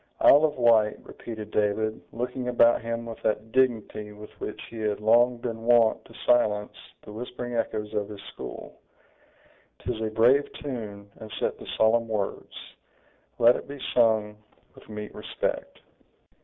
"Isle 0.19 0.45
of 0.45 0.55
Wight!" 0.55 0.97
repeated 1.05 1.51
David, 1.51 2.01
looking 2.11 2.47
about 2.47 2.81
him 2.81 3.05
with 3.05 3.21
that 3.21 3.51
dignity 3.51 4.11
with 4.13 4.31
which 4.39 4.59
he 4.71 4.77
had 4.79 4.99
long 4.99 5.37
been 5.37 5.61
wont 5.61 6.03
to 6.05 6.13
silence 6.25 6.75
the 7.03 7.11
whispering 7.11 7.53
echoes 7.53 7.93
of 7.93 8.09
his 8.09 8.19
school; 8.33 8.81
"'tis 9.77 10.01
a 10.01 10.09
brave 10.09 10.51
tune, 10.53 11.11
and 11.19 11.31
set 11.39 11.59
to 11.59 11.67
solemn 11.77 12.07
words! 12.07 12.55
let 13.37 13.55
it 13.55 13.67
be 13.67 13.79
sung 13.93 14.37
with 14.73 14.89
meet 14.89 15.13
respect!" 15.13 15.81